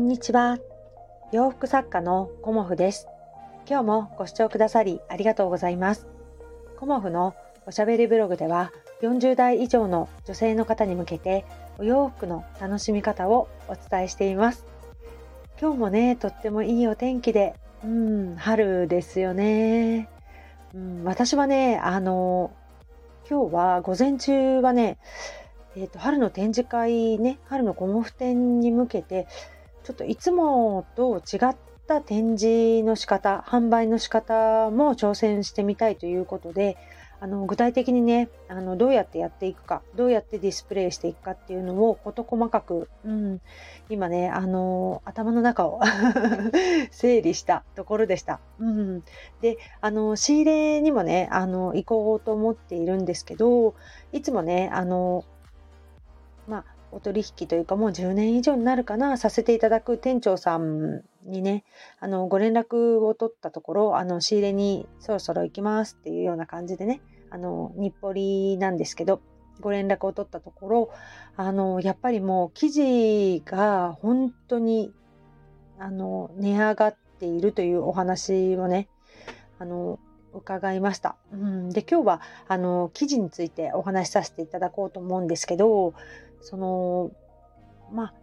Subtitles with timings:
[0.00, 0.58] んにちは。
[1.30, 3.06] 洋服作家のコモフです。
[3.68, 6.06] 今日もご視聴くださりありがとうございます。
[6.78, 7.34] コモフの
[7.66, 8.72] おしゃべりブログでは
[9.02, 11.44] 40代以上の女性の方に向けて
[11.76, 14.64] お洋服の楽しみ方をお伝えしています。
[15.60, 17.54] 今日もね、とってもいいお天気で、
[17.84, 20.08] うん、春ですよね。
[20.74, 22.52] うん、私はね、あの、
[23.28, 24.96] 今日は午前中はね、
[25.76, 29.28] えーと、春の展示会ね春のコモフ展に向けて
[29.90, 31.56] ちょっといつもと違っ
[31.88, 36.76] た展示の仕方販売の仕方も挑戦してみたいということで
[37.18, 43.40] あの具体的にねあのどうやってやっていくかどうやってディスプレイしていくかっていうのを事細かく、うん、
[43.88, 45.80] 今ねあの頭の中を
[46.92, 48.38] 整理したところでした。
[48.60, 49.02] うん、
[49.40, 53.74] であの仕入れにもねあの行こうと思っているんですけど
[54.12, 55.24] いつもねあの
[56.46, 61.64] まあ、お取引というかもう10年以上になるかなさせていただく店長さんにね
[62.00, 68.20] あのご連絡を取ったところあの仕入れにそろそろ行きますっていうような感じでねあの日暮
[68.54, 69.20] 里なんですけど
[69.60, 70.90] ご連絡を取ったところ
[71.36, 74.92] あのやっぱりもう生地が本当に
[75.78, 78.88] あの値上がっているというお話をね
[79.58, 79.98] あの
[80.32, 81.16] 伺いました。
[81.32, 85.94] うん、で今日はあの記事についてお話しさせていただこうと思うんですけど
[86.40, 87.10] その
[87.92, 88.14] まあ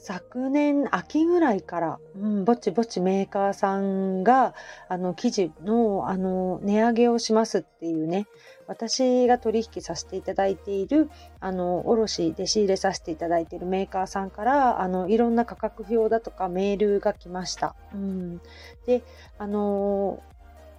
[0.00, 4.54] 昨年秋ぐらいから、うん、ぼちぼちメーカーさんが
[4.88, 8.26] あの生地のあの値上げをしますっていうね
[8.66, 17.74] 私が取引させていただいているあの卸で仕入れさせていただいているメーカーさんからあのいろんな価格表だとかメールが来ました。
[17.92, 18.40] うん、
[18.86, 19.02] で
[19.36, 20.22] あの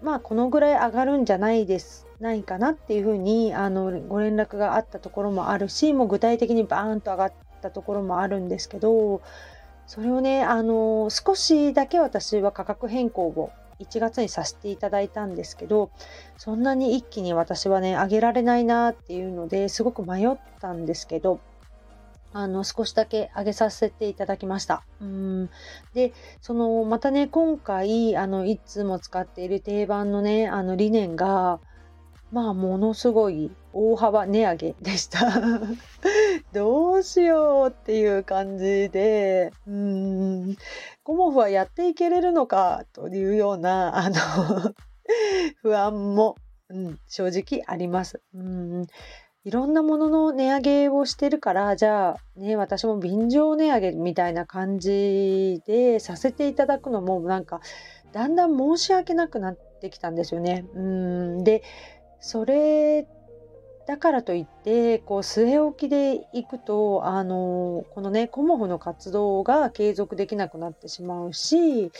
[0.01, 9.21] まあこのぐらい上がるんじゃないですないかなっていうふうにあのご連絡があったところもあるしもう具体的にバーンと上がったところもあるんですけど
[9.87, 15.89] それをねあの少しだけ私は価格変更を1月にさせていただいたんですけど
[16.37, 21.39] そんなに一気に私はね上げられないなっていうのですごく迷ったんですけど
[22.31, 24.83] あの、少しだけ上げさせていただきました。
[25.01, 25.49] うん。
[25.93, 31.59] で、その、またね、今回、あの、いつも使っている定番のね、あの、理念が、
[32.31, 35.19] まあ、ものすごい大幅値上げでした。
[36.53, 40.55] どうしようっていう感じで、うん、
[41.03, 44.15] コモフはやっていけれるのかというような、あの
[45.63, 46.35] 不安も、
[46.69, 48.21] うん、正直あります。
[48.35, 48.87] うん
[49.45, 57.61] いろんなものの値上げをしてるから、じゃあね、私も便乗値上げみたいな感じでさせていただくのもなんか、
[58.11, 60.65] だんだん申し訳なくなってきたんですよね。
[60.73, 61.63] うんで、
[62.19, 63.07] それ
[63.87, 71.91] だからといってこう据え置きでいくとあのこのねコモフの活動が継続できなくなってしまうし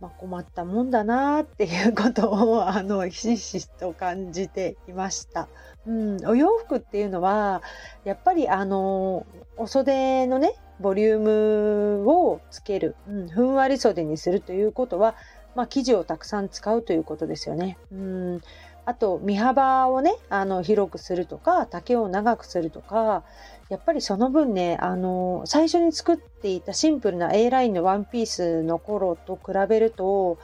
[0.00, 5.48] まあ、困ったもんだなっていうことをあのひしひしと感じていました。
[5.86, 7.62] うん、お洋服っていうのは
[8.04, 9.26] やっぱりあの
[9.56, 15.16] お袖のねボリュームをつける、うん、ふんわり袖にするということは、
[15.56, 17.78] まあ、生地をたくさん使うということですよね。
[17.90, 18.40] うん
[18.88, 23.22] あと身幅をねあの広くするとか丈を長くするとか
[23.68, 30.38] やっぱりその分ねあの最初に作っていたシンプルな A ラインのワンピースの頃と比べると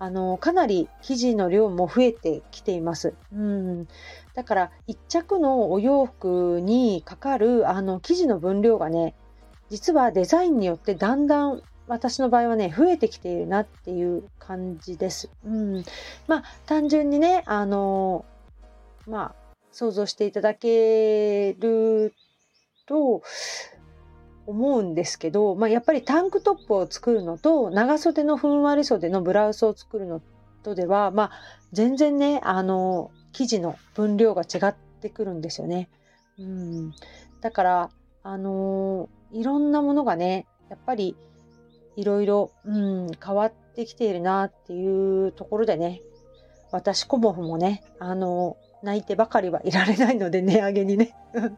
[0.00, 3.14] あのかなり生地の量も増えてきています。
[3.32, 3.86] うん、
[4.34, 9.14] だから1着のお洋服にかかるあの生地の分量がね
[9.70, 15.30] 実はデザインによってだんだん私の場合はね、増えてきているなっていう感じです。
[15.44, 15.84] うん。
[16.26, 18.24] まあ、単純にね、あの、
[19.06, 22.14] まあ、想像していただける
[22.86, 23.22] と
[24.46, 30.22] 思うんですけど、まあ、やっぱりタンクトップを作るのと、長袖のふんわり袖のブラウスを作るの
[30.62, 31.30] とでは、まあ、
[31.72, 35.88] 全然ね、あの、生地の分量が違ってくるんですよね。
[36.38, 36.92] うん。
[37.40, 37.90] だから、
[38.26, 41.14] あのいろんなものがね、やっぱり、
[41.96, 46.00] いろいろ、うん、変わってきているなっていうところでね、
[46.72, 51.14] 私コモフもね、あの、泣いてばかりはいられないので、値上げにね、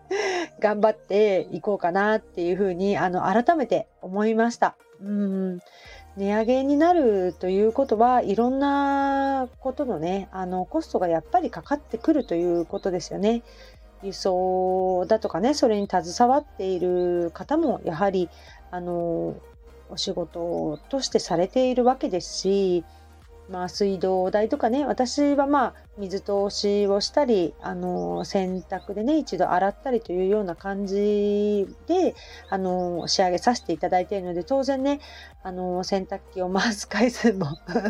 [0.60, 4.76] 頑張っていこうかなっていうふうに、あの、改めて思いました。
[5.00, 5.60] うん、
[6.16, 13.42] 値上げになるということは、いろんなことのね、あの、コストがやっぱりかかってくるということですよね。
[14.02, 18.28] 輸送だとかね、それに携わっている方も、やはり、
[18.70, 19.34] あの、
[19.90, 22.84] お仕事としてされているわけですし、
[23.48, 32.14] まあ、水道代とかね私はまあ水通しをしたりあの洗濯でね一度洗ったりというような感じで
[32.50, 35.00] あの仕上げさせていただいているので当然ね
[35.42, 37.46] あの洗濯機を回す回数も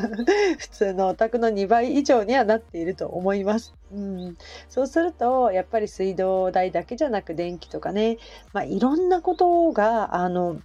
[0.59, 3.75] 普通のお宅の2倍以上にはなっていると思います。
[3.93, 4.37] うん、
[4.69, 8.19] そうするとやっぱり水道代だけじゃなく電気とかね、
[8.53, 10.61] まあ、いろんなことがあの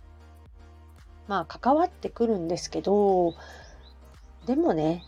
[1.32, 3.36] まあ関わってくるんですけど
[4.46, 5.06] でもね、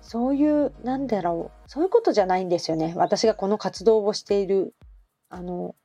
[0.00, 2.94] そういう、なんだろう、そういうことじゃないんですよね。
[2.96, 4.74] 私がこの活動をしている、
[5.28, 5.76] あの、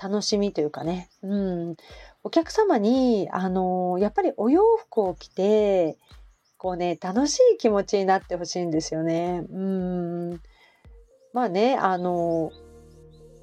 [0.00, 1.10] 楽しみというかね。
[1.22, 1.36] う
[1.72, 1.76] ん。
[2.22, 5.96] お客様に、あの、やっぱりお洋服を着て、
[6.56, 9.42] こうね、楽しい気持ちになってほしいんですよね。
[9.50, 10.40] うん。
[11.32, 12.52] まあね、あの、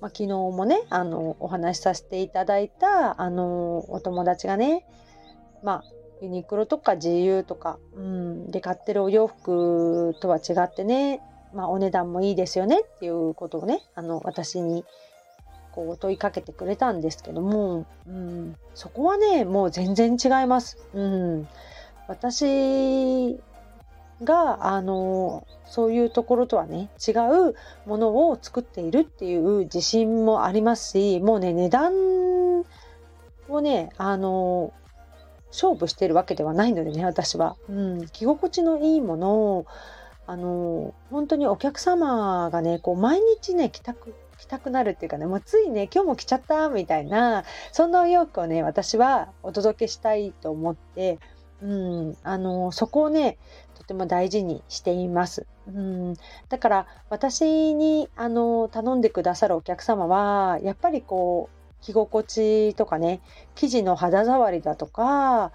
[0.01, 4.86] まあ、昨日もね、あの、お話しさせていただいた、あの、お友達がね、
[5.63, 5.83] まあ、
[6.21, 11.19] ユニクロとか GU とか、うん、で買ってるお洋服とは違ってね、
[11.53, 14.86] まあ、お値段もいいですよねっていうことをねあの私に
[15.71, 20.77] こう問いかけてくれたんですけども、うん、そこはねもう全然違います。
[20.94, 21.48] うん、
[22.07, 23.39] 私
[24.24, 31.94] があのそういうところとはね違うものを作っているっていう自信もありますしもうね値段
[33.50, 34.74] をねあの
[35.52, 39.66] 勝負してるわけではないのでね私は、うん、着心地のいいものを
[40.28, 51.20] あの本当にお客様がねこう毎日ね着たく着たくなるっていうかねもうついね今日も着ちゃったみたいなそんなお洋服をね私はお届けしたいと思って、
[51.62, 53.38] うん、あのそこをね
[53.92, 55.46] ても大事にしています。
[55.68, 56.14] うん、
[56.50, 63.22] だから私にあの頼んでくださるお客様はやっぱりこう着心地とかね
[63.56, 65.52] 生地の肌触りだとか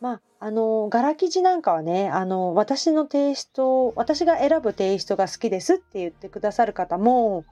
[0.00, 7.44] まああの柄生地なんかはねあの私のテイスト私が選ぶテイストが好きですって言ってくださる方も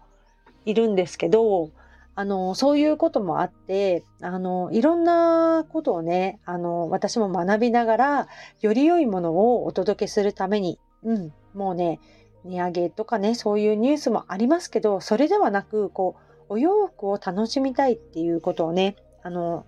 [0.64, 1.70] いるんですけど
[2.18, 8.28] あのそういうこともあってあのいろんなことをねあの私も学びながら
[8.60, 12.00] より良いものをお届けするために、うん、もうね
[12.44, 19.66] 値上げとかねそういうニュースもありますけどそれではなくこうお洋服を楽しみたいっていうことをね、あの、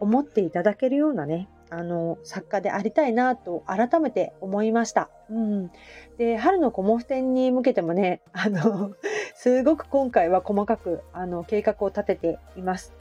[0.00, 5.10] 思っていただけるようなね、あの、作家でありたいなと改めて思いました。
[5.30, 5.70] うん。
[6.16, 8.92] で、春のコモフ展に向けてもね、あの、
[9.40, 12.92] すごく今回は細かく、あの、計画を立てています。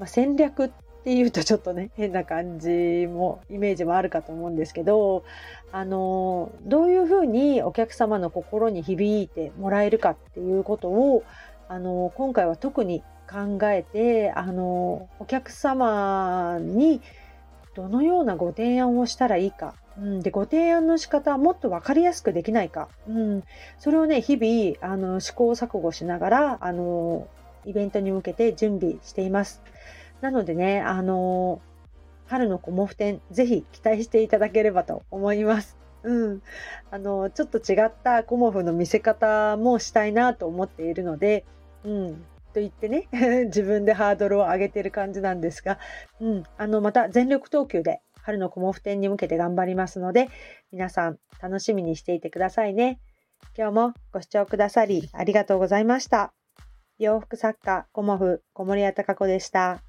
[0.00, 0.70] まあ、戦略っ
[1.04, 5.22] ていうとちょっとね、変な感じも、イメージもあるかと思うんですけど、
[5.70, 11.22] あの、どういうふうにお客様の心に響いてもらえるかっていうことを、
[11.68, 17.00] あの今回は特に考えてあのお客様に
[17.74, 23.44] どのようなご提案をしたらいいか、うん、でご提案の仕方はもっと分かりやすくできないか、うん、
[23.78, 27.28] それをね日々あの試行錯誤しながらあの
[27.64, 29.62] イベントに向けて準備しています。
[30.20, 31.60] なのでねあの
[32.26, 35.76] 春のコモフ展ぜひ期待していただければと思います。
[36.02, 36.42] うん、
[36.90, 41.44] あのちょっと違ったコモフの見せ方もしたいなと思っているので、
[41.84, 43.08] うん、と言ってね
[43.46, 45.78] 自分でハードルを上げてる感じなんですが、
[46.20, 50.28] うん、あのまた全力投球で春のコモフ展に向けて頑張りますので
[50.72, 52.98] 皆さん楽しみにしていてくださいね。
[53.56, 56.34] 今日もご視聴くださりありがとうございました。
[56.98, 59.80] 洋服作家コモフ小森屋隆子でした。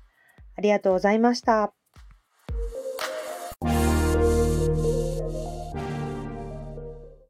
[0.56, 1.74] ありがとうございました。